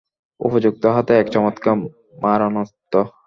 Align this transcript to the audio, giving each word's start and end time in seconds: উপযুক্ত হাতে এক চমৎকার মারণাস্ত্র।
উপযুক্ত 0.39 0.83
হাতে 0.85 1.13
এক 1.17 1.27
চমৎকার 1.29 1.75
মারণাস্ত্র। 2.23 2.95